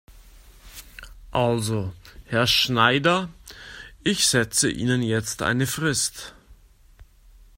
[1.29, 1.93] Also
[2.25, 3.29] Herr Schneider,
[4.03, 6.33] ich setze Ihnen jetzt eine Frist.